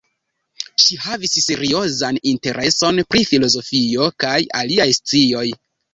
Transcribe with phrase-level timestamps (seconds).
[0.83, 5.45] Ŝi havis seriozan intereson pri filozofio kaj aliaj scioj.